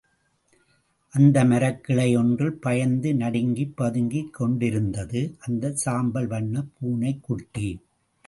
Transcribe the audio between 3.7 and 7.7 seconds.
பதுங்கிக் கொண்டிருந்தது, அந்த சாம்பல் வண்ணப் பூனைக்குட்டி.